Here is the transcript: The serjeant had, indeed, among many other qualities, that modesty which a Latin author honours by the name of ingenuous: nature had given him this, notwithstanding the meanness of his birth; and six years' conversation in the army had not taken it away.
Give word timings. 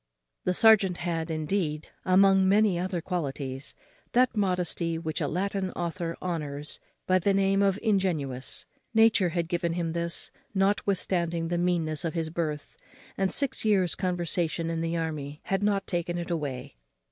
The 0.45 0.55
serjeant 0.55 0.97
had, 0.97 1.29
indeed, 1.29 1.89
among 2.05 2.49
many 2.49 2.79
other 2.79 3.01
qualities, 3.01 3.75
that 4.13 4.35
modesty 4.35 4.97
which 4.97 5.21
a 5.21 5.27
Latin 5.27 5.69
author 5.73 6.17
honours 6.23 6.79
by 7.05 7.19
the 7.19 7.35
name 7.35 7.61
of 7.61 7.77
ingenuous: 7.83 8.65
nature 8.95 9.29
had 9.29 9.47
given 9.47 9.73
him 9.73 9.91
this, 9.91 10.31
notwithstanding 10.55 11.49
the 11.49 11.59
meanness 11.59 12.03
of 12.03 12.15
his 12.15 12.31
birth; 12.31 12.77
and 13.15 13.31
six 13.31 13.63
years' 13.63 13.93
conversation 13.93 14.71
in 14.71 14.81
the 14.81 14.97
army 14.97 15.39
had 15.43 15.61
not 15.61 15.85
taken 15.85 16.17
it 16.17 16.31
away. 16.31 16.77